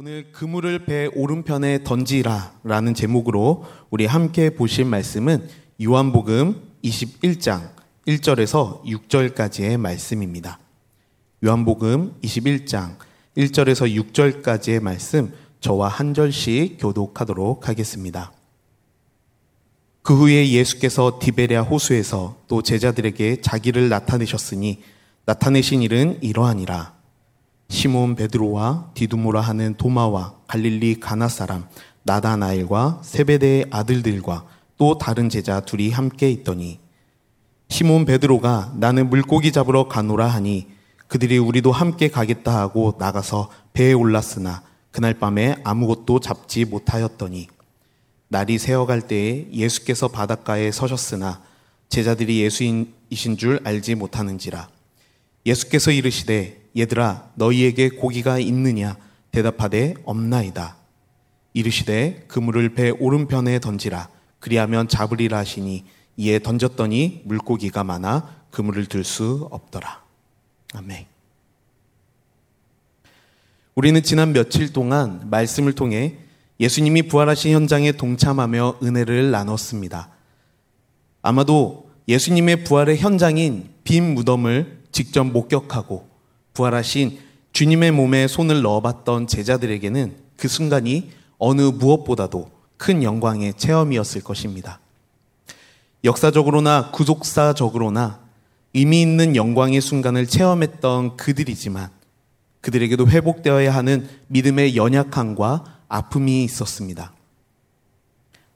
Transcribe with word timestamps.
오늘 0.00 0.30
그물을 0.30 0.84
배 0.84 1.10
오른편에 1.12 1.82
던지라 1.82 2.60
라는 2.62 2.94
제목으로 2.94 3.64
우리 3.90 4.06
함께 4.06 4.48
보실 4.48 4.84
말씀은 4.84 5.48
요한복음 5.82 6.54
21장 6.84 7.70
1절에서 8.06 8.84
6절까지의 8.84 9.76
말씀입니다. 9.76 10.60
요한복음 11.44 12.14
21장 12.22 12.94
1절에서 13.36 14.12
6절까지의 14.12 14.80
말씀 14.80 15.32
저와 15.58 15.88
한 15.88 16.14
절씩 16.14 16.76
교독하도록 16.78 17.68
하겠습니다. 17.68 18.30
그 20.02 20.16
후에 20.16 20.48
예수께서 20.48 21.18
디베랴 21.20 21.62
호수에서 21.62 22.36
또 22.46 22.62
제자들에게 22.62 23.40
자기를 23.40 23.88
나타내셨으니 23.88 24.80
나타내신 25.24 25.82
일은 25.82 26.18
이러하니라. 26.22 26.97
시몬 27.68 28.16
베드로와 28.16 28.92
디두모라 28.94 29.42
하는 29.42 29.74
도마와 29.76 30.34
갈릴리 30.46 31.00
가나 31.00 31.28
사람 31.28 31.68
나다나엘과 32.04 33.02
세베대의 33.04 33.66
아들들과 33.70 34.46
또 34.78 34.96
다른 34.96 35.28
제자 35.28 35.60
둘이 35.60 35.90
함께 35.90 36.30
있더니 36.30 36.80
시몬 37.68 38.06
베드로가 38.06 38.72
나는 38.76 39.10
물고기 39.10 39.52
잡으러 39.52 39.86
가노라 39.86 40.26
하니 40.26 40.66
그들이 41.08 41.36
우리도 41.36 41.70
함께 41.70 42.08
가겠다 42.08 42.58
하고 42.58 42.96
나가서 42.98 43.50
배에 43.74 43.92
올랐으나 43.92 44.62
그날 44.90 45.14
밤에 45.14 45.56
아무것도 45.62 46.20
잡지 46.20 46.64
못하였더니 46.64 47.48
날이 48.28 48.58
새어갈 48.58 49.02
때에 49.02 49.48
예수께서 49.52 50.08
바닷가에 50.08 50.70
서셨으나 50.70 51.42
제자들이 51.90 52.40
예수이신 52.40 53.36
줄 53.36 53.60
알지 53.64 53.94
못하는지라 53.94 54.68
예수께서 55.44 55.90
이르시되 55.90 56.67
얘들아 56.78 57.32
너희에게 57.34 57.90
고기가 57.90 58.38
있느냐? 58.38 58.96
대답하되 59.32 59.94
없나이다. 60.04 60.76
이르시되 61.52 62.24
그물을 62.28 62.74
배 62.74 62.90
오른편에 62.90 63.58
던지라. 63.58 64.08
그리하면 64.38 64.88
잡으리라 64.88 65.38
하시니 65.38 65.84
이에 66.16 66.38
던졌더니 66.38 67.22
물고기가 67.24 67.84
많아 67.84 68.44
그물을 68.50 68.86
들 68.86 69.04
수 69.04 69.48
없더라. 69.50 70.02
아멘. 70.74 71.06
우리는 73.74 74.02
지난 74.02 74.32
며칠 74.32 74.72
동안 74.72 75.28
말씀을 75.30 75.74
통해 75.74 76.18
예수님이 76.60 77.02
부활하신 77.02 77.52
현장에 77.52 77.92
동참하며 77.92 78.78
은혜를 78.82 79.30
나눴습니다. 79.30 80.10
아마도 81.22 81.90
예수님의 82.08 82.64
부활의 82.64 82.98
현장인 82.98 83.70
빈 83.84 84.14
무덤을 84.14 84.82
직접 84.90 85.24
목격하고 85.24 86.07
부활하신 86.58 87.18
주님의 87.52 87.92
몸에 87.92 88.26
손을 88.26 88.62
넣어봤던 88.62 89.28
제자들에게는 89.28 90.16
그 90.36 90.48
순간이 90.48 91.10
어느 91.38 91.62
무엇보다도 91.62 92.50
큰 92.76 93.02
영광의 93.02 93.54
체험이었을 93.54 94.22
것입니다. 94.22 94.80
역사적으로나 96.04 96.90
구속사적으로나 96.90 98.20
의미 98.74 99.00
있는 99.00 99.36
영광의 99.36 99.80
순간을 99.80 100.26
체험했던 100.26 101.16
그들이지만 101.16 101.90
그들에게도 102.60 103.08
회복되어야 103.08 103.72
하는 103.72 104.08
믿음의 104.26 104.76
연약함과 104.76 105.64
아픔이 105.88 106.44
있었습니다. 106.44 107.12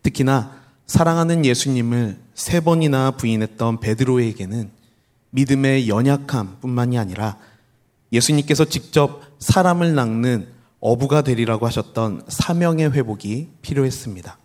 특히나 0.02 0.60
사랑하는 0.86 1.44
예수님을 1.44 2.18
세 2.34 2.60
번이나 2.60 3.12
부인했던 3.12 3.80
베드로에게는 3.80 4.70
믿음의 5.30 5.88
연약함 5.88 6.58
뿐만이 6.60 6.98
아니라 6.98 7.38
예수님께서 8.12 8.66
직접 8.66 9.22
사람을 9.38 9.94
낚는 9.94 10.48
어부가 10.80 11.22
되리라고 11.22 11.66
하셨던 11.66 12.24
사명의 12.28 12.92
회복이 12.92 13.48
필요했습니다. 13.62 14.38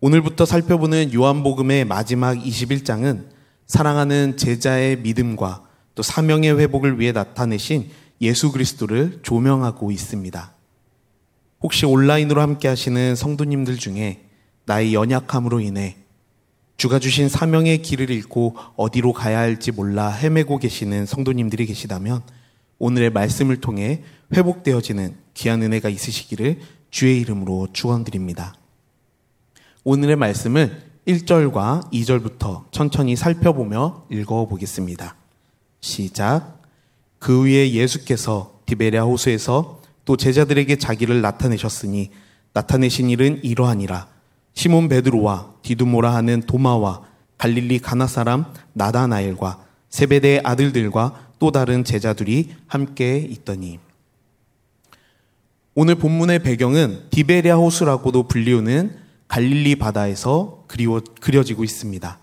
오늘부터 0.00 0.44
살펴보는 0.44 1.14
요한복음의 1.14 1.84
마지막 1.86 2.36
21장은 2.36 3.28
사랑하는 3.66 4.36
제자의 4.36 4.98
믿음과 4.98 5.64
또 5.94 6.02
사명의 6.02 6.58
회복을 6.58 7.00
위해 7.00 7.12
나타내신 7.12 7.88
예수 8.20 8.52
그리스도를 8.52 9.20
조명하고 9.22 9.90
있습니다. 9.90 10.52
혹시 11.62 11.86
온라인으로 11.86 12.40
함께 12.40 12.68
하시는 12.68 13.16
성도님들 13.16 13.76
중에 13.76 14.24
나의 14.66 14.94
연약함으로 14.94 15.60
인해 15.60 15.96
주가 16.76 16.98
주신 16.98 17.28
사명의 17.28 17.80
길을 17.80 18.10
잃고 18.10 18.56
어디로 18.76 19.12
가야 19.12 19.38
할지 19.38 19.72
몰라 19.72 20.10
헤매고 20.10 20.58
계시는 20.58 21.06
성도님들이 21.06 21.66
계시다면 21.66 22.22
오늘의 22.78 23.10
말씀을 23.10 23.60
통해 23.60 24.02
회복되어지는 24.34 25.14
귀한 25.34 25.62
은혜가 25.62 25.88
있으시기를 25.88 26.60
주의 26.90 27.20
이름으로 27.20 27.68
축원드립니다. 27.72 28.54
오늘의 29.84 30.16
말씀을 30.16 30.82
1절과 31.06 31.92
2절부터 31.92 32.70
천천히 32.72 33.16
살펴보며 33.16 34.06
읽어 34.10 34.46
보겠습니다. 34.46 35.16
시작. 35.80 36.60
그 37.18 37.44
위에 37.44 37.70
예수께서 37.72 38.60
디베랴 38.66 39.04
호수에서 39.04 39.80
또 40.04 40.16
제자들에게 40.16 40.76
자기를 40.76 41.22
나타내셨으니 41.22 42.10
나타내신 42.52 43.08
일은 43.10 43.40
이러하니라. 43.42 44.15
시몬 44.56 44.88
베드로와 44.88 45.52
디두모라 45.62 46.14
하는 46.14 46.40
도마와 46.40 47.02
갈릴리 47.36 47.78
가나 47.78 48.06
사람 48.06 48.46
나다나엘과 48.72 49.64
세베대의 49.90 50.40
아들들과 50.44 51.28
또 51.38 51.52
다른 51.52 51.84
제자들이 51.84 52.54
함께 52.66 53.18
있더니 53.18 53.78
오늘 55.74 55.94
본문의 55.96 56.42
배경은 56.42 57.10
디베랴 57.10 57.56
호수라고도 57.56 58.28
불리우는 58.28 58.96
갈릴리 59.28 59.76
바다에서 59.76 60.64
그리워, 60.68 61.02
그려지고 61.20 61.62
있습니다. 61.62 62.18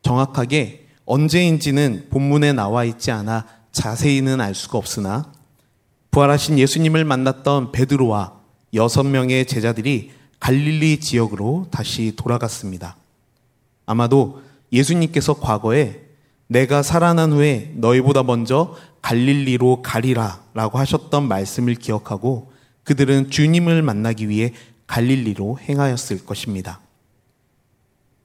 정확하게 0.00 0.86
언제인지는 1.04 2.06
본문에 2.08 2.54
나와 2.54 2.84
있지 2.84 3.10
않아 3.10 3.46
자세히는 3.72 4.40
알 4.40 4.54
수가 4.54 4.78
없으나 4.78 5.30
부활하신 6.10 6.58
예수님을 6.58 7.04
만났던 7.04 7.72
베드로와 7.72 8.40
여섯 8.72 9.02
명의 9.02 9.44
제자들이 9.44 10.21
갈릴리 10.42 10.98
지역으로 10.98 11.68
다시 11.70 12.14
돌아갔습니다. 12.16 12.96
아마도 13.86 14.42
예수님께서 14.72 15.34
과거에 15.34 16.00
내가 16.48 16.82
살아난 16.82 17.30
후에 17.30 17.72
너희보다 17.76 18.24
먼저 18.24 18.76
갈릴리로 19.02 19.82
가리라 19.82 20.42
라고 20.52 20.78
하셨던 20.78 21.28
말씀을 21.28 21.76
기억하고 21.76 22.50
그들은 22.82 23.30
주님을 23.30 23.82
만나기 23.82 24.28
위해 24.28 24.52
갈릴리로 24.88 25.60
행하였을 25.60 26.26
것입니다. 26.26 26.80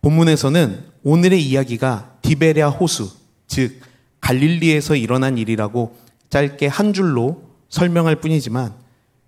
본문에서는 0.02 0.86
오늘의 1.04 1.44
이야기가 1.44 2.18
디베랴 2.24 2.70
호수, 2.70 3.12
즉 3.46 3.80
갈릴리에서 4.22 4.96
일어난 4.96 5.38
일이라고 5.38 5.96
짧게 6.32 6.66
한 6.66 6.94
줄로 6.94 7.44
설명할 7.70 8.16
뿐이지만 8.16 8.74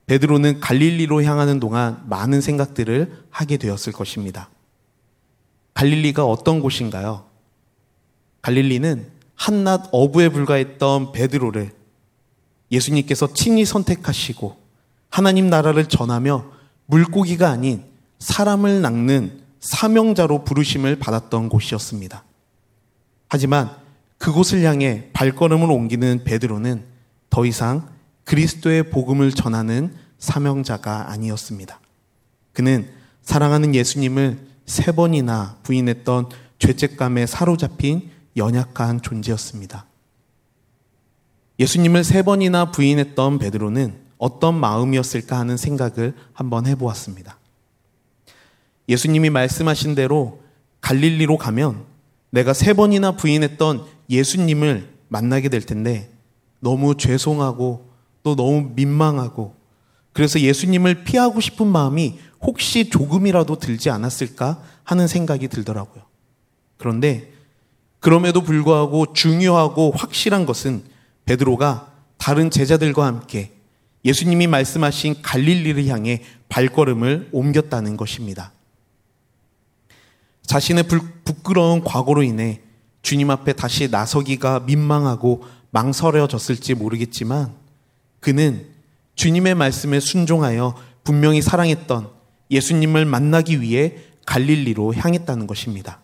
베드로는 0.10 0.60
갈릴리로 0.60 1.22
향하는 1.24 1.60
동안 1.60 2.02
많은 2.08 2.42
생각들을 2.42 3.26
하게 3.30 3.58
되었을 3.58 3.94
것입니다. 3.94 4.50
갈릴리가 5.76 6.26
어떤 6.26 6.62
곳인가요? 6.62 7.26
갈릴리는 8.42 9.08
한낱 9.36 9.90
어부에 9.92 10.30
불과했던 10.30 11.12
베드로를 11.12 11.74
예수님께서 12.72 13.34
친히 13.34 13.66
선택하시고 13.66 14.58
하나님 15.12 15.48
나라를 15.48 15.86
전하며 15.86 16.54
물고기가 16.88 17.52
아닌 17.52 17.84
사람을 18.18 18.82
낚는 18.82 19.44
사명자로 19.60 20.44
부르심을 20.44 20.96
받았던 20.96 21.50
곳이었습니다. 21.50 22.24
하지만 23.28 23.70
그곳을 24.18 24.64
향해 24.64 25.12
발걸음을 25.14 25.70
옮기는 25.70 26.24
베드로는 26.24 26.84
더 27.30 27.46
이상 27.46 27.99
그리스도의 28.30 28.92
복음을 28.92 29.32
전하는 29.32 29.92
사명자가 30.20 31.10
아니었습니다. 31.10 31.80
그는 32.54 32.88
사랑하는 33.24 33.74
예수님을 33.74 34.38
세 34.68 34.92
번이나 34.92 35.58
부인했던 35.64 36.30
죄책감에 36.60 37.26
사로잡힌 37.26 38.12
연약한 38.38 39.02
존재였습니다. 39.02 39.88
예수님을 41.60 42.04
세 42.04 42.22
번이나 42.22 42.70
부인했던 42.70 43.40
베드로는 43.40 43.96
어떤 44.20 44.60
마음이었을까 44.60 45.40
하는 45.40 45.58
생각을 45.58 46.14
한번 46.32 46.68
해보았습니다. 46.68 47.40
예수님이 48.90 49.32
말씀하신 49.32 49.96
대로 49.96 50.44
갈릴리로 50.82 51.38
가면 51.40 51.84
내가 52.30 52.54
세 52.54 52.74
번이나 52.74 53.14
부인했던 53.14 53.86
예수님을 54.08 54.88
만나게 55.08 55.50
될 55.50 55.62
텐데 55.62 56.12
너무 56.60 56.96
죄송하고 56.96 57.89
또 58.30 58.36
너무 58.36 58.72
민망하고 58.76 59.56
그래서 60.14 60.40
예수님을 60.40 61.04
피하고 61.04 61.40
싶은 61.40 61.66
마음이 61.66 62.20
혹시 62.42 62.90
조금이라도 62.90 63.58
들지 63.58 63.90
않았을까 63.90 64.62
하는 64.84 65.08
생각이 65.08 65.48
들더라고요. 65.48 66.04
그런데 66.78 67.34
그럼에도 68.00 68.44
불구하고 68.44 69.14
중요하고 69.14 69.94
확실한 69.96 70.46
것은 70.46 70.84
베드로가 71.26 71.92
다른 72.18 72.52
제자들과 72.52 73.06
함께 73.06 73.54
예수님이 74.06 74.46
말씀하신 74.48 75.22
갈릴리를 75.24 75.88
향해 75.88 76.24
발걸음을 76.50 77.30
옮겼다는 77.32 77.98
것입니다. 77.98 78.52
자신의 80.44 80.86
부끄러운 81.24 81.84
과거로 81.84 82.22
인해 82.24 82.62
주님 83.02 83.32
앞에 83.32 83.54
다시 83.54 83.90
나서기가 83.90 84.62
민망하고 84.62 85.44
망설여졌을지 85.72 86.76
모르겠지만 86.76 87.59
그는 88.20 88.66
주님의 89.16 89.56
말씀에 89.56 90.00
순종하여 90.00 90.76
분명히 91.04 91.42
사랑했던 91.42 92.10
예수님을 92.52 93.06
만나기 93.06 93.62
위해 93.62 93.98
갈릴리로 94.26 94.94
향했다는 94.94 95.48
것입니다. 95.48 96.00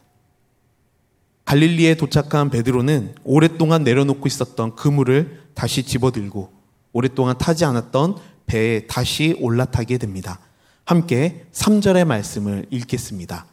갈릴리에 1.45 1.95
도착한 1.95 2.49
베드로는 2.49 3.15
오랫동안 3.23 3.83
내려놓고 3.83 4.27
있었던 4.27 4.75
그물을 4.75 5.43
다시 5.53 5.83
집어들고 5.83 6.51
오랫동안 6.91 7.37
타지 7.37 7.65
않았던 7.65 8.17
배에 8.47 8.87
다시 8.87 9.37
올라타게 9.39 9.97
됩니다. 9.97 10.39
함께 10.85 11.45
3절의 11.51 12.05
말씀을 12.05 12.65
읽겠습니다. 12.69 13.45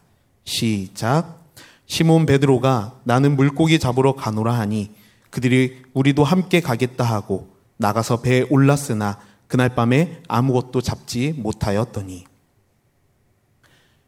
시작. 0.44 1.42
시몬 1.86 2.24
베드로가 2.24 3.00
나는 3.04 3.36
물고기 3.36 3.78
잡으러 3.78 4.14
가노라 4.14 4.54
하니 4.54 4.90
그들이 5.30 5.82
우리도 5.92 6.24
함께 6.24 6.60
가겠다 6.60 7.04
하고 7.04 7.51
나가서 7.82 8.22
배에 8.22 8.46
올랐으나 8.48 9.18
그날 9.46 9.74
밤에 9.74 10.22
아무것도 10.28 10.80
잡지 10.80 11.34
못하였더니 11.36 12.24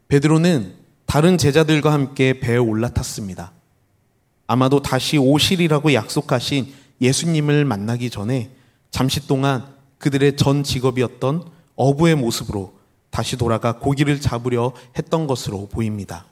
베드로는 0.09 0.75
다른 1.05 1.37
제자들과 1.37 1.93
함께 1.93 2.41
배에 2.41 2.57
올라탔습니다. 2.57 3.53
아마도 4.47 4.81
다시 4.81 5.19
오실이라고 5.19 5.93
약속하신 5.93 6.73
예수님을 7.01 7.65
만나기 7.65 8.11
전에 8.11 8.51
잠시 8.91 9.27
동안 9.27 9.67
그들의 9.99 10.37
전 10.37 10.63
직업이었던 10.63 11.45
어부의 11.77 12.15
모습으로 12.15 12.75
다시 13.11 13.37
돌아가 13.37 13.79
고기를 13.79 14.21
잡으려 14.21 14.73
했던 14.97 15.27
것으로 15.27 15.69
보입니다. 15.69 16.27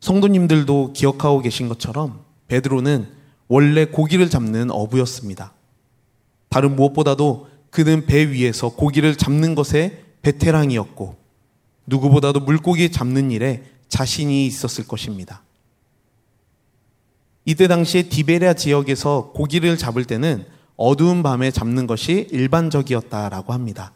성도님들도 0.00 0.92
기억하고 0.92 1.40
계신 1.40 1.68
것처럼 1.68 2.24
베드로는 2.48 3.21
원래 3.52 3.84
고기를 3.84 4.30
잡는 4.30 4.70
어부였습니다. 4.70 5.52
다른 6.48 6.74
무엇보다도 6.74 7.48
그는 7.68 8.06
배 8.06 8.30
위에서 8.30 8.70
고기를 8.70 9.14
잡는 9.14 9.54
것에 9.54 10.04
베테랑이었고 10.22 11.16
누구보다도 11.84 12.40
물고기 12.40 12.90
잡는 12.90 13.30
일에 13.30 13.62
자신이 13.88 14.46
있었을 14.46 14.86
것입니다. 14.86 15.42
이때 17.44 17.68
당시에 17.68 18.04
디베리아 18.04 18.54
지역에서 18.54 19.32
고기를 19.34 19.76
잡을 19.76 20.06
때는 20.06 20.46
어두운 20.76 21.22
밤에 21.22 21.50
잡는 21.50 21.86
것이 21.86 22.28
일반적이었다라고 22.30 23.52
합니다. 23.52 23.92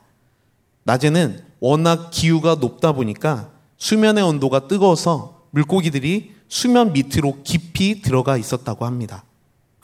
낮에는 0.85 1.43
워낙 1.61 2.11
기후가 2.11 2.57
높다 2.57 2.93
보니까 2.93 3.53
수면의 3.79 4.23
온도가 4.23 4.69
뜨거워서 4.69 5.47
물고기들이 5.53 6.35
수면 6.47 6.93
밑으로 6.93 7.39
깊이 7.43 8.03
들어가 8.03 8.37
있었다고 8.37 8.85
합니다. 8.85 9.25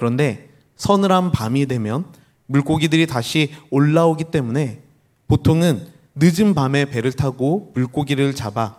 그런데 0.02 0.48
서늘한 0.74 1.30
밤이 1.30 1.66
되면 1.66 2.04
물고기들이 2.46 3.06
다시 3.06 3.52
올라오기 3.70 4.24
때문에 4.32 4.82
보통은 5.28 5.86
늦은 6.16 6.54
밤에 6.54 6.86
배를 6.86 7.12
타고 7.12 7.70
물고기를 7.76 8.34
잡아 8.34 8.74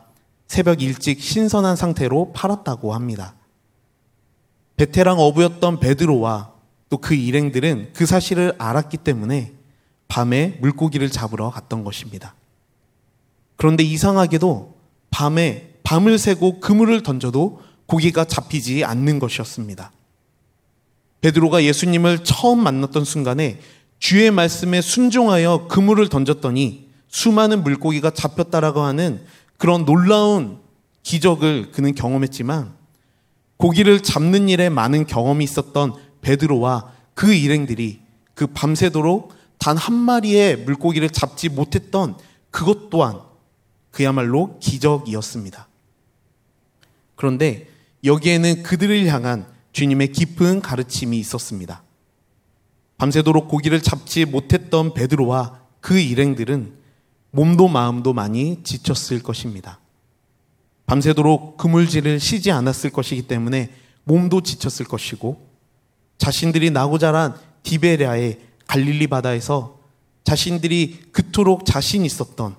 새벽 0.47 0.81
일찍 0.81 1.21
신선한 1.21 1.77
상태로 1.77 2.33
팔았다고 2.33 2.93
합니다. 2.93 3.35
베테랑 4.75 5.17
어부였던 5.17 5.79
베드로와 5.79 6.51
또 6.89 6.97
그 6.97 7.15
일행들은 7.15 7.91
그 7.93 8.05
사실을 8.05 8.53
알았기 8.57 8.97
때문에 8.97 9.53
밤에 10.09 10.57
물고기를 10.59 11.09
잡으러 11.09 11.51
갔던 11.51 11.85
것입니다. 11.85 12.35
그런데 13.55 13.83
이상하게도 13.83 14.75
밤에 15.09 15.75
밤을 15.83 16.17
새고 16.17 16.59
그물을 16.59 17.01
던져도 17.01 17.61
고기가 17.85 18.25
잡히지 18.25 18.83
않는 18.83 19.19
것이었습니다. 19.19 19.93
베드로가 21.23 21.63
예수님을 21.63 22.25
처음 22.25 22.61
만났던 22.61 23.05
순간에 23.05 23.61
주의 23.97 24.29
말씀에 24.29 24.81
순종하여 24.81 25.67
그물을 25.69 26.09
던졌더니 26.09 26.89
수많은 27.07 27.63
물고기가 27.63 28.09
잡혔다라고 28.09 28.81
하는 28.81 29.23
그런 29.57 29.85
놀라운 29.85 30.59
기적을 31.03 31.71
그는 31.71 31.95
경험했지만 31.95 32.73
고기를 33.55 34.01
잡는 34.01 34.49
일에 34.49 34.67
많은 34.67 35.07
경험이 35.07 35.45
있었던 35.45 35.93
베드로와 36.19 36.91
그 37.13 37.33
일행들이 37.33 38.01
그 38.33 38.47
밤새도록 38.47 39.33
단 39.59 39.77
한 39.77 39.95
마리의 39.95 40.57
물고기를 40.57 41.09
잡지 41.09 41.47
못했던 41.47 42.17
그것 42.51 42.89
또한 42.89 43.21
그야말로 43.91 44.59
기적이었습니다. 44.59 45.69
그런데 47.15 47.69
여기에는 48.03 48.63
그들을 48.63 49.05
향한 49.07 49.52
주님의 49.73 50.11
깊은 50.11 50.61
가르침이 50.61 51.19
있었습니다. 51.19 51.83
밤새도록 52.97 53.49
고기를 53.49 53.81
잡지 53.81 54.23
못했던 54.23 54.93
베드로와 54.93 55.59
그 55.81 55.99
일행들은 55.99 56.73
몸도 57.31 57.67
마음도 57.67 58.13
많이 58.13 58.63
지쳤을 58.63 59.21
것입니다. 59.21 59.79
밤새도록 60.85 61.57
그물질을 61.57 62.19
쉬지 62.19 62.51
않았을 62.51 62.91
것이기 62.91 63.23
때문에 63.23 63.73
몸도 64.03 64.41
지쳤을 64.41 64.85
것이고 64.85 65.47
자신들이 66.17 66.69
나고 66.69 66.99
자란 66.99 67.35
디베리아의 67.63 68.39
갈릴리 68.67 69.07
바다에서 69.07 69.79
자신들이 70.23 71.09
그토록 71.11 71.65
자신 71.65 72.05
있었던 72.05 72.55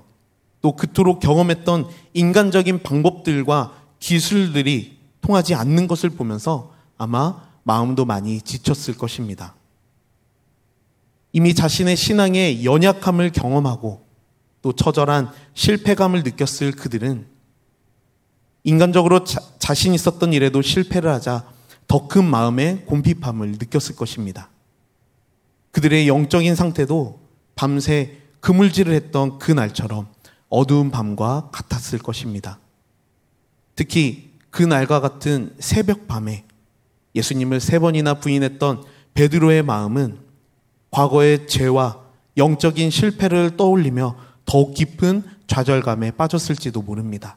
또 0.61 0.77
그토록 0.77 1.21
경험했던 1.21 1.89
인간적인 2.15 2.83
방법들과 2.83 3.75
기술들이 4.01 4.99
통하지 5.21 5.55
않는 5.55 5.87
것을 5.87 6.11
보면서 6.11 6.74
아마 7.05 7.43
마음도 7.65 8.07
많이 8.07 8.41
지쳤을 8.41 8.97
것입니다. 8.97 9.55
이미 11.33 11.55
자신의 11.55 11.97
신앙의 11.97 12.65
연약함을 12.65 13.31
경험하고 13.33 14.07
또 14.63 14.73
처절한 14.73 15.31
실패감을 15.53 16.23
느꼈을 16.23 16.73
그들은 16.73 17.27
인간적으로 18.63 19.25
자, 19.25 19.41
자신 19.59 19.93
있었던 19.93 20.33
일에도 20.33 20.63
실패를 20.63 21.11
하자 21.11 21.53
더 21.87 22.09
큰 22.09 22.25
마음의 22.25 22.87
곰핍함을 22.87 23.53
느꼈을 23.53 23.95
것입니다. 23.97 24.49
그들의 25.73 26.09
영적인 26.09 26.55
상태도 26.55 27.21
밤새 27.55 28.19
그물질을 28.41 28.95
했던 28.95 29.39
그 29.39 29.53
날처럼 29.53 30.09
어두운 30.49 30.91
밤과 30.91 31.51
같았을 31.53 31.99
것입니다. 31.99 32.59
특히 33.77 34.33
그 34.51 34.63
날과 34.63 35.01
같은 35.01 35.55
새벽 35.59 36.07
밤에 36.09 36.47
예수님을 37.15 37.61
세 37.61 37.79
번이나 37.79 38.15
부인했던 38.15 38.85
베드로의 39.15 39.63
마음은 39.63 40.19
과거의 40.91 41.47
죄와 41.47 42.01
영적인 42.37 42.91
실패를 42.91 43.57
떠올리며 43.57 44.17
더욱 44.45 44.75
깊은 44.75 45.23
좌절감에 45.47 46.13
빠졌을지도 46.13 46.83
모릅니다. 46.83 47.37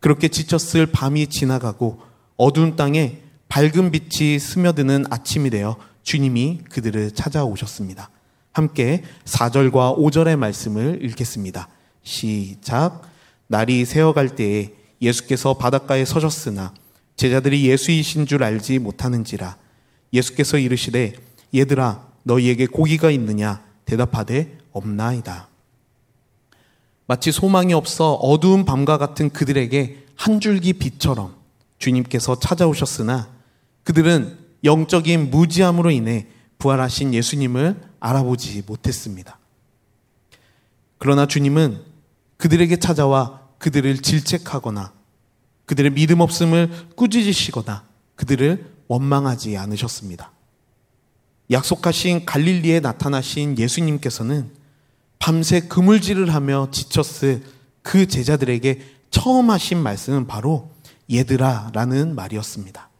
그렇게 0.00 0.28
지쳤을 0.28 0.86
밤이 0.86 1.28
지나가고 1.28 2.00
어두운 2.36 2.76
땅에 2.76 3.18
밝은 3.48 3.90
빛이 3.92 4.38
스며드는 4.38 5.04
아침이 5.10 5.50
되어 5.50 5.76
주님이 6.02 6.60
그들을 6.70 7.12
찾아오셨습니다. 7.12 8.10
함께 8.52 9.02
4절과 9.24 9.96
5절의 9.96 10.36
말씀을 10.36 11.04
읽겠습니다. 11.04 11.68
시작. 12.02 13.02
날이 13.46 13.84
새어갈 13.84 14.34
때에 14.34 14.72
예수께서 15.00 15.54
바닷가에 15.54 16.04
서셨으나 16.04 16.74
제자들이 17.16 17.66
예수이신 17.68 18.26
줄 18.26 18.42
알지 18.42 18.78
못하는지라 18.78 19.56
예수께서 20.12 20.58
이르시되 20.58 21.14
얘들아 21.54 22.06
너희에게 22.24 22.66
고기가 22.66 23.10
있느냐 23.10 23.64
대답하되 23.84 24.58
없나이다. 24.72 25.48
마치 27.06 27.30
소망이 27.32 27.74
없어 27.74 28.14
어두운 28.14 28.64
밤과 28.64 28.96
같은 28.98 29.30
그들에게 29.30 30.06
한 30.14 30.40
줄기 30.40 30.72
빛처럼 30.72 31.34
주님께서 31.78 32.38
찾아오셨으나 32.38 33.28
그들은 33.84 34.38
영적인 34.64 35.30
무지함으로 35.30 35.90
인해 35.90 36.26
부활하신 36.58 37.12
예수님을 37.12 37.80
알아보지 37.98 38.62
못했습니다. 38.66 39.38
그러나 40.98 41.26
주님은 41.26 41.82
그들에게 42.36 42.76
찾아와 42.76 43.40
그들을 43.58 43.98
질책하거나 43.98 44.92
그들의 45.72 45.92
믿음 45.92 46.20
없음을 46.20 46.70
꾸짖으시거나 46.96 47.84
그들을 48.16 48.72
원망하지 48.88 49.56
않으셨습니다. 49.56 50.30
약속하신 51.50 52.26
갈릴리에 52.26 52.80
나타나신 52.80 53.56
예수님께서는 53.56 54.50
밤새 55.18 55.60
그물질을 55.60 56.34
하며 56.34 56.68
지쳤을 56.70 57.42
그 57.80 58.06
제자들에게 58.06 58.82
처음 59.10 59.48
하신 59.48 59.78
말씀은 59.78 60.26
바로 60.26 60.68
얘들아 61.10 61.70
라는 61.72 62.14
말이었습니다. 62.14 62.90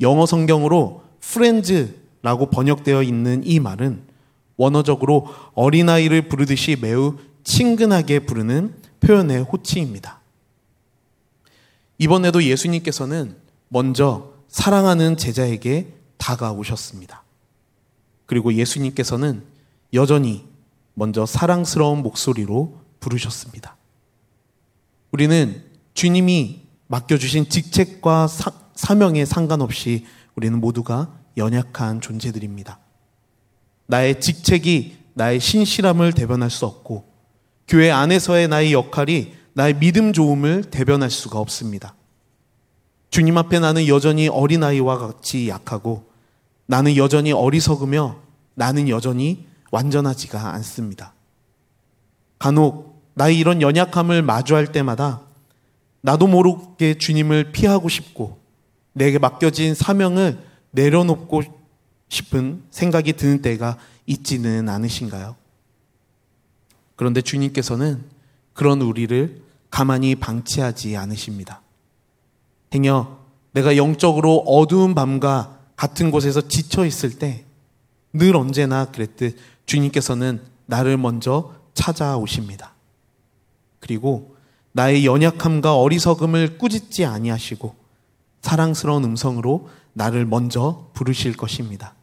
영어 0.00 0.26
성경으로 0.26 1.04
프렌즈라고 1.20 2.50
번역되어 2.50 3.04
있는 3.04 3.42
이 3.46 3.60
말은 3.60 4.02
원어적으로 4.56 5.28
어린아이를 5.54 6.28
부르듯이 6.28 6.76
매우 6.80 7.18
친근하게 7.44 8.18
부르는 8.26 8.74
표현의 8.98 9.42
호칭입니다. 9.42 10.21
이번에도 12.02 12.42
예수님께서는 12.42 13.36
먼저 13.68 14.32
사랑하는 14.48 15.16
제자에게 15.16 15.94
다가오셨습니다. 16.16 17.22
그리고 18.26 18.52
예수님께서는 18.52 19.44
여전히 19.94 20.44
먼저 20.94 21.26
사랑스러운 21.26 22.02
목소리로 22.02 22.80
부르셨습니다. 22.98 23.76
우리는 25.12 25.62
주님이 25.94 26.62
맡겨주신 26.88 27.48
직책과 27.48 28.26
사, 28.26 28.50
사명에 28.74 29.24
상관없이 29.24 30.04
우리는 30.34 30.60
모두가 30.60 31.16
연약한 31.36 32.00
존재들입니다. 32.00 32.80
나의 33.86 34.20
직책이 34.20 34.96
나의 35.14 35.38
신실함을 35.38 36.14
대변할 36.14 36.50
수 36.50 36.66
없고, 36.66 37.04
교회 37.68 37.92
안에서의 37.92 38.48
나의 38.48 38.72
역할이 38.72 39.34
나의 39.54 39.78
믿음 39.78 40.12
좋음을 40.12 40.64
대변할 40.64 41.10
수가 41.10 41.38
없습니다. 41.38 41.94
주님 43.10 43.36
앞에 43.36 43.58
나는 43.58 43.86
여전히 43.88 44.28
어린아이와 44.28 44.98
같이 44.98 45.48
약하고, 45.48 46.10
나는 46.66 46.96
여전히 46.96 47.32
어리석으며, 47.32 48.16
나는 48.54 48.88
여전히 48.88 49.46
완전하지가 49.70 50.54
않습니다. 50.54 51.14
간혹 52.38 52.92
나의 53.14 53.38
이런 53.38 53.60
연약함을 53.60 54.22
마주할 54.22 54.72
때마다 54.72 55.20
나도 56.00 56.26
모르게 56.26 56.98
주님을 56.98 57.52
피하고 57.52 57.88
싶고 57.88 58.38
내게 58.92 59.18
맡겨진 59.18 59.74
사명을 59.74 60.38
내려놓고 60.72 61.42
싶은 62.08 62.62
생각이 62.70 63.14
드는 63.14 63.42
때가 63.42 63.78
있지는 64.06 64.68
않으신가요? 64.68 65.36
그런데 66.96 67.22
주님께서는 67.22 68.02
그런 68.52 68.82
우리를 68.82 69.42
가만히 69.70 70.14
방치하지 70.14 70.96
않으십니다. 70.96 71.62
행여 72.74 73.18
내가 73.52 73.76
영적으로 73.76 74.38
어두운 74.40 74.94
밤과 74.94 75.58
같은 75.76 76.10
곳에서 76.10 76.48
지쳐 76.48 76.84
있을 76.84 77.18
때 77.18 77.44
늘 78.12 78.36
언제나 78.36 78.86
그랬듯 78.86 79.36
주님께서는 79.66 80.42
나를 80.66 80.96
먼저 80.96 81.54
찾아오십니다. 81.74 82.72
그리고 83.80 84.36
나의 84.72 85.06
연약함과 85.06 85.76
어리석음을 85.76 86.58
꾸짖지 86.58 87.04
아니하시고 87.04 87.74
사랑스러운 88.42 89.04
음성으로 89.04 89.68
나를 89.92 90.24
먼저 90.26 90.90
부르실 90.94 91.36
것입니다. 91.36 91.94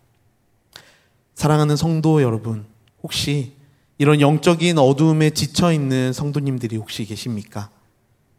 사랑하는 1.35 1.75
성도 1.75 2.21
여러분, 2.21 2.65
혹시 3.01 3.53
이런 3.99 4.21
영적인 4.21 4.79
어두움에 4.79 5.29
지쳐 5.29 5.71
있는 5.71 6.11
성도님들이 6.13 6.77
혹시 6.77 7.05
계십니까? 7.05 7.69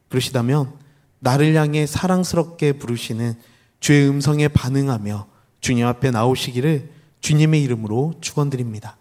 그러시다면 0.08 0.72
나를 1.20 1.54
향해 1.54 1.86
사랑스럽게 1.86 2.72
부르시는 2.72 3.34
주의 3.78 4.08
음성에 4.08 4.48
반응하며 4.48 5.26
주님 5.60 5.86
앞에 5.86 6.10
나오시기를 6.10 6.90
주님의 7.20 7.62
이름으로 7.62 8.14
축원드립니다. 8.20 8.96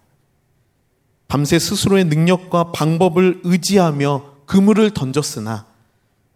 밤새 1.27 1.57
스스로의 1.57 2.05
능력과 2.05 2.71
방법을 2.73 3.41
의지하며 3.43 4.33
그물을 4.45 4.91
던졌으나 4.91 5.65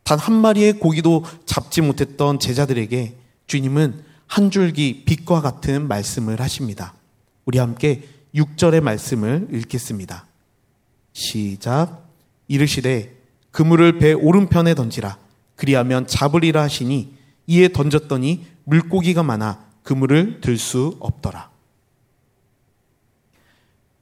단 0.04 0.20
한 0.20 0.36
마리의 0.36 0.80
고기도 0.80 1.26
잡지 1.46 1.82
못했던 1.82 2.40
제자들에게 2.40 3.16
주님은 3.48 4.04
한 4.28 4.52
줄기 4.52 5.04
빛과 5.06 5.42
같은 5.42 5.88
말씀을 5.88 6.40
하십니다. 6.40 6.94
우리 7.46 7.58
함께 7.58 8.08
6절의 8.36 8.82
말씀을 8.82 9.48
읽겠습니다. 9.52 10.26
시작. 11.14 12.10
이르시되 12.48 13.16
그물을 13.52 14.00
배 14.00 14.14
오른편에 14.14 14.74
던지라. 14.76 15.18
그리하면 15.56 16.08
잡으리라 16.08 16.64
하시니 16.64 17.14
이에 17.48 17.68
던졌더니 17.70 18.46
물고기가 18.64 19.24
많아 19.24 19.66
그물을 19.84 20.42
들 20.42 20.58
수 20.58 20.98
없더라. 21.00 21.52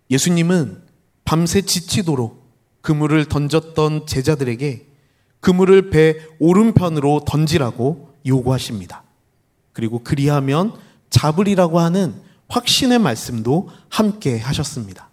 예수님은 0.09 0.81
밤새 1.23 1.61
지치도록 1.61 2.41
그물을 2.81 3.25
던졌던 3.25 4.07
제자들에게 4.07 4.87
그물을 5.39 5.89
배 5.89 6.17
오른편으로 6.39 7.21
던지라고 7.25 8.13
요구하십니다. 8.25 9.03
그리고 9.73 9.99
그리하면 10.03 10.73
잡으리라고 11.09 11.79
하는 11.79 12.13
확신의 12.51 12.99
말씀도 12.99 13.69
함께 13.89 14.37
하셨습니다. 14.37 15.09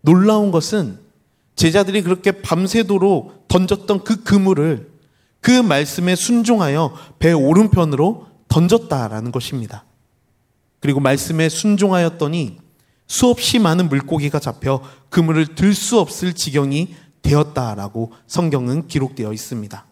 놀라운 0.00 0.50
것은 0.50 0.98
제자들이 1.54 2.02
그렇게 2.02 2.32
밤새도록 2.32 3.48
던졌던 3.48 4.04
그 4.04 4.22
그물을 4.22 4.90
그 5.40 5.50
말씀에 5.50 6.16
순종하여 6.16 6.94
배 7.18 7.32
오른편으로 7.32 8.26
던졌다라는 8.48 9.32
것입니다. 9.32 9.84
그리고 10.80 11.00
말씀에 11.00 11.48
순종하였더니 11.48 12.58
수없이 13.06 13.58
많은 13.58 13.88
물고기가 13.88 14.38
잡혀 14.38 14.82
그물을 15.10 15.54
들 15.54 15.74
수 15.74 15.98
없을 15.98 16.32
지경이 16.32 16.94
되었다라고 17.22 18.12
성경은 18.26 18.86
기록되어 18.86 19.32
있습니다. 19.32 19.84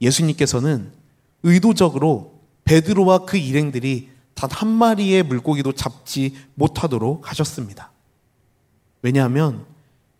예수님께서는 0.00 0.92
의도적으로 1.42 2.33
베드로와 2.64 3.26
그 3.26 3.36
일행들이 3.36 4.14
단 4.34 4.50
한 4.50 4.68
마리의 4.68 5.22
물고기도 5.22 5.72
잡지 5.72 6.34
못하도록 6.54 7.30
하셨습니다. 7.30 7.90
왜냐하면 9.02 9.64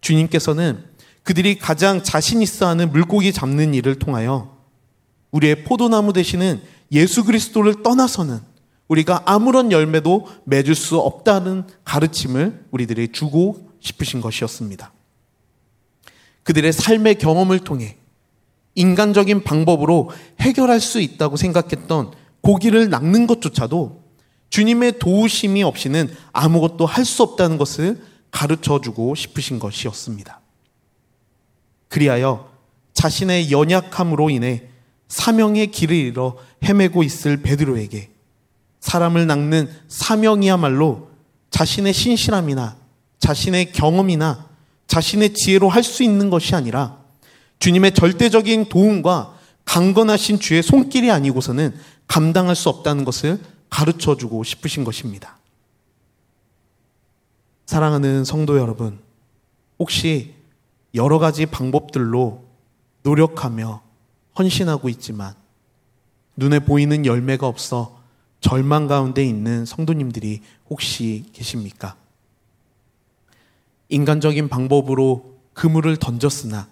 주님께서는 0.00 0.84
그들이 1.22 1.58
가장 1.58 2.02
자신 2.02 2.42
있어 2.42 2.66
하는 2.66 2.90
물고기 2.90 3.32
잡는 3.32 3.74
일을 3.74 3.98
통하여 3.98 4.56
우리의 5.30 5.64
포도나무 5.64 6.12
되시는 6.12 6.62
예수 6.92 7.24
그리스도를 7.24 7.82
떠나서는 7.82 8.40
우리가 8.88 9.22
아무런 9.24 9.72
열매도 9.72 10.28
맺을 10.44 10.74
수 10.74 10.98
없다는 10.98 11.66
가르침을 11.84 12.66
우리들이 12.70 13.08
주고 13.12 13.70
싶으신 13.80 14.20
것이었습니다. 14.20 14.92
그들의 16.42 16.72
삶의 16.72 17.16
경험을 17.16 17.60
통해 17.60 17.96
인간적인 18.74 19.44
방법으로 19.44 20.10
해결할 20.40 20.80
수 20.80 21.00
있다고 21.00 21.36
생각했던 21.36 22.23
고기를 22.44 22.90
낚는 22.90 23.26
것조차도 23.26 24.04
주님의 24.50 24.98
도우심이 25.00 25.62
없이는 25.64 26.14
아무것도 26.32 26.86
할 26.86 27.04
수 27.04 27.22
없다는 27.22 27.58
것을 27.58 28.02
가르쳐 28.30 28.80
주고 28.80 29.14
싶으신 29.14 29.58
것이었습니다. 29.58 30.40
그리하여 31.88 32.50
자신의 32.92 33.50
연약함으로 33.50 34.30
인해 34.30 34.64
사명의 35.08 35.70
길을 35.70 35.96
잃어 35.96 36.36
헤매고 36.64 37.02
있을 37.02 37.38
베드로에게 37.42 38.10
사람을 38.80 39.26
낚는 39.26 39.68
사명이야말로 39.88 41.08
자신의 41.50 41.92
신실함이나 41.92 42.76
자신의 43.18 43.72
경험이나 43.72 44.48
자신의 44.86 45.34
지혜로 45.34 45.68
할 45.68 45.82
수 45.82 46.02
있는 46.02 46.30
것이 46.30 46.54
아니라 46.54 46.98
주님의 47.60 47.94
절대적인 47.94 48.66
도움과 48.68 49.38
강건하신 49.64 50.40
주의 50.40 50.62
손길이 50.62 51.10
아니고서는 51.10 51.74
감당할 52.06 52.54
수 52.54 52.68
없다는 52.68 53.04
것을 53.04 53.40
가르쳐 53.70 54.16
주고 54.16 54.44
싶으신 54.44 54.84
것입니다. 54.84 55.38
사랑하는 57.66 58.24
성도 58.24 58.58
여러분, 58.58 59.00
혹시 59.78 60.34
여러 60.94 61.18
가지 61.18 61.46
방법들로 61.46 62.44
노력하며 63.02 63.82
헌신하고 64.38 64.88
있지만 64.90 65.34
눈에 66.36 66.60
보이는 66.60 67.04
열매가 67.06 67.46
없어 67.46 68.00
절망 68.40 68.86
가운데 68.86 69.24
있는 69.24 69.64
성도님들이 69.64 70.42
혹시 70.68 71.24
계십니까? 71.32 71.96
인간적인 73.88 74.48
방법으로 74.48 75.38
그물을 75.54 75.96
던졌으나 75.96 76.68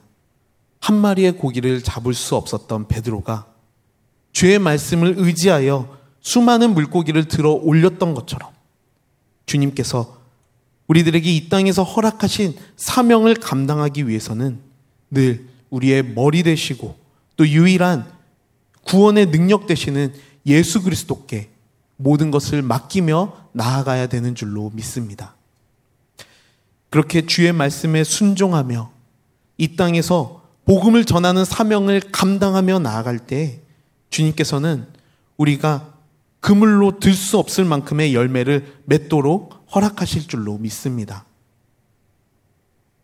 한 0.81 0.97
마리의 0.97 1.39
고기를 1.39 1.83
잡을 1.83 2.15
수 2.15 2.37
없었던 2.37 2.89
베드로가 2.89 3.52
주의 4.33 4.59
말씀을 4.59 5.15
의지하여 5.19 5.99
수많은 6.21 6.75
물고기를 6.75 7.27
들어 7.27 7.51
올렸던 7.53 8.15
것처럼 8.15 8.51
주님께서 9.47 10.21
우리들에게 10.87 11.31
이 11.31 11.49
땅에서 11.49 11.83
허락하신 11.83 12.55
사명을 12.77 13.35
감당하기 13.37 14.09
위해서는 14.09 14.59
늘 15.11 15.47
우리의 15.71 16.15
머리 16.15 16.43
되시고 16.43 16.97
또 17.37 17.49
유일한 17.49 18.11
구원의 18.85 19.31
능력 19.31 19.67
되시는 19.67 20.13
예수 20.47 20.83
그리스도께 20.83 21.51
모든 21.97 22.31
것을 22.31 22.63
맡기며 22.63 23.49
나아가야 23.53 24.09
되는 24.09 24.35
줄로 24.35 24.71
믿습니다. 24.75 25.35
그렇게 26.91 27.25
주의 27.25 27.53
말씀에 27.53 28.05
순종하며 28.05 28.91
이 29.57 29.77
땅에서 29.77 30.43
복음을 30.67 31.05
전하는 31.05 31.45
사명을 31.45 32.01
감당하며 32.13 32.81
나아갈 32.81 33.19
때 33.19 33.62
주님께서는 34.13 34.87
우리가 35.37 35.93
그물로 36.41 36.99
들 37.01 37.15
수 37.15 37.39
없을 37.39 37.65
만큼의 37.65 38.15
열매를 38.15 38.81
맺도록 38.85 39.67
허락하실 39.75 40.29
줄로 40.29 40.59
믿습니다. 40.59 41.25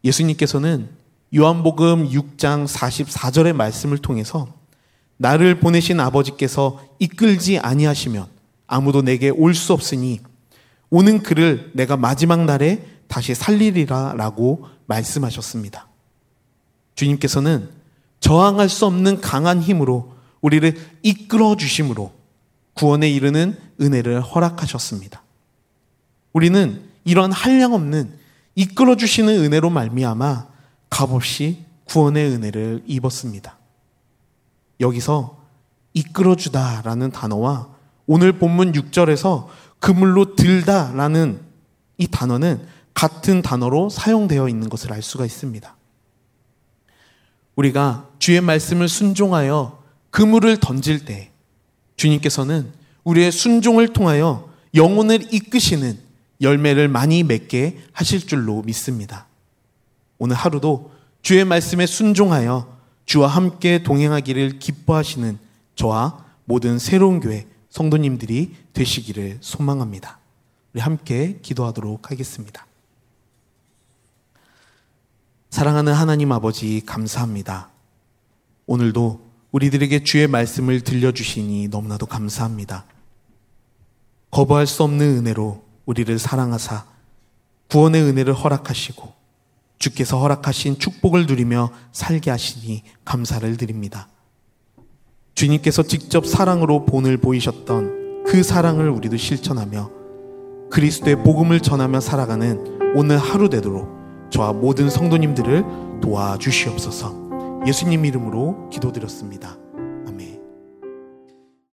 예수님께서는 0.05 0.89
요한복음 1.35 2.09
6장 2.11 2.67
44절의 2.67 3.53
말씀을 3.53 3.99
통해서 3.99 4.55
나를 5.17 5.59
보내신 5.61 5.99
아버지께서 6.01 6.81
이끌지 6.99 7.59
아니하시면 7.59 8.27
아무도 8.67 9.03
내게 9.03 9.31
올 9.31 9.55
수 9.55 9.73
없으니 9.73 10.21
오는 10.91 11.23
그를 11.23 11.71
내가 11.75 11.97
마지막 11.97 12.45
날에 12.45 12.87
다시 13.09 13.35
살리리라 13.35 14.15
라고 14.17 14.67
말씀하셨습니다. 14.87 15.89
주님께서는 16.95 17.71
저항할 18.21 18.69
수 18.69 18.87
없는 18.87 19.21
강한 19.21 19.61
힘으로 19.61 20.18
우리를 20.41 20.75
이끌어 21.03 21.57
주심으로 21.57 22.13
구원에 22.75 23.11
이르는 23.11 23.59
은혜를 23.81 24.21
허락하셨습니다. 24.21 25.23
우리는 26.33 26.83
이런 27.05 27.33
한량 27.33 27.73
없는 27.75 28.13
이끌어 28.55 28.97
주시는 28.97 29.35
은혜로 29.45 29.71
말미암아 29.71 30.47
값없이 30.91 31.65
구원의 31.85 32.31
은혜를 32.31 32.83
입었습니다. 32.87 33.57
여기서 34.81 35.39
이끌어 35.95 36.37
주다라는 36.37 37.11
단어와 37.11 37.69
오늘 38.07 38.33
본문 38.33 38.73
6절에서 38.73 39.49
그물로 39.81 40.37
들다라는 40.37 41.41
이 41.99 42.07
단어는 42.07 42.67
같은 42.95 43.43
단어로 43.43 43.91
사용되어 43.91 44.49
있는 44.49 44.69
것을 44.69 44.93
알 44.93 45.03
수가 45.03 45.25
있습니다. 45.25 45.77
우리가 47.57 48.09
주의 48.19 48.41
말씀을 48.41 48.89
순종하여 48.89 49.78
그물을 50.19 50.57
던질 50.57 51.05
때 51.05 51.31
주님께서는 51.95 52.73
우리의 53.05 53.31
순종을 53.31 53.93
통하여 53.93 54.53
영혼을 54.75 55.33
이끄시는 55.33 55.97
열매를 56.41 56.89
많이 56.89 57.23
맺게 57.23 57.79
하실 57.93 58.27
줄로 58.27 58.63
믿습니다. 58.63 59.29
오늘 60.19 60.35
하루도 60.35 60.91
주의 61.23 61.45
말씀에 61.45 61.87
순종하여 61.87 62.79
주와 63.07 63.29
함께 63.29 63.85
동행하기를 63.85 64.59
기뻐하시는 64.59 65.39
저와 65.77 66.25
모든 66.47 66.81
새로운 66.81 67.21
교회 67.21 67.47
성도님들이 67.71 68.57
되시기를 68.73 69.39
소망합니다. 69.41 70.19
우리 70.75 70.81
함께 70.81 71.39
기도하도록 71.43 72.11
하겠습니다. 72.11 72.67
사랑하는 75.51 75.93
하나님 75.93 76.33
아버지 76.33 76.83
감사합니다. 76.85 77.71
오늘도 78.67 79.28
우리들에게 79.53 80.05
주의 80.05 80.27
말씀을 80.27 80.81
들려주시니 80.83 81.69
너무나도 81.69 82.07
감사합니다. 82.07 82.85
거부할 84.31 84.67
수 84.67 84.83
없는 84.83 85.19
은혜로 85.19 85.65
우리를 85.87 86.19
사랑하사 86.19 86.85
구원의 87.71 88.03
은혜를 88.03 88.35
허락하시고 88.35 89.13
주께서 89.79 90.19
허락하신 90.19 90.79
축복을 90.79 91.27
누리며 91.27 91.71
살게 91.93 92.31
하시니 92.31 92.83
감사를 93.05 93.57
드립니다. 93.57 94.09
주님께서 95.35 95.85
직접 95.85 96.27
사랑으로 96.27 96.85
본을 96.85 97.17
보이셨던 97.19 98.25
그 98.27 98.43
사랑을 98.43 98.91
우리도 98.91 99.17
실천하며 99.17 99.91
그리스도의 100.71 101.23
복음을 101.23 101.61
전하며 101.61 102.01
살아가는 102.01 102.95
오늘 102.95 103.19
하루 103.19 103.49
되도록 103.49 103.89
저와 104.31 104.53
모든 104.53 104.91
성도님들을 104.91 106.01
도와주시옵소서 106.03 107.28
예수님 107.69 108.07
이름으로 108.07 108.71
기도드렸습니다. 108.71 109.59